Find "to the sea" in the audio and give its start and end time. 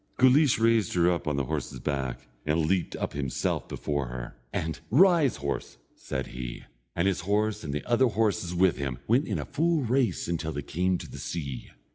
10.97-11.69